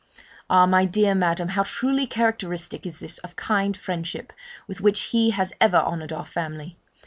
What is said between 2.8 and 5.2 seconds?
is this of the kind friendship with which